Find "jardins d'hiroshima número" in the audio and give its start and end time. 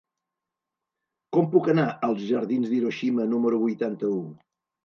2.31-3.63